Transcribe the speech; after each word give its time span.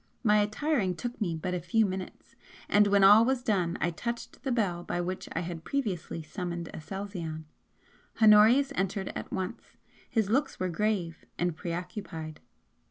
My 0.23 0.39
attiring 0.39 0.95
took 0.95 1.21
me 1.21 1.35
but 1.35 1.53
a 1.53 1.59
few 1.61 1.85
minutes, 1.85 2.35
and 2.67 2.87
when 2.87 3.03
all 3.03 3.23
was 3.23 3.43
done 3.43 3.77
I 3.79 3.91
touched 3.91 4.41
the 4.41 4.51
bell 4.51 4.83
by 4.83 4.99
which 4.99 5.29
I 5.33 5.41
had 5.41 5.63
previously 5.63 6.23
summoned 6.23 6.69
Aselzion. 6.73 7.45
Honorius 8.19 8.73
entered 8.75 9.09
at 9.09 9.31
once 9.31 9.77
his 10.09 10.27
looks 10.27 10.59
were 10.59 10.69
grave 10.69 11.23
and 11.37 11.55
preoccupied. 11.55 12.39